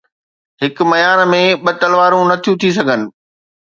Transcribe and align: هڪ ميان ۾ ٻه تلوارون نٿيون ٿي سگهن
هڪ 0.61 0.75
ميان 0.89 1.19
۾ 1.33 1.41
ٻه 1.63 1.71
تلوارون 1.81 2.23
نٿيون 2.31 2.55
ٿي 2.61 2.69
سگهن 2.77 3.01